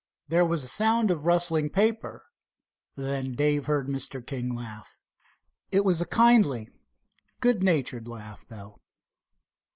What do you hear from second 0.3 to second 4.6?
was a sound of rustling paper. Then Dave heard Mr. King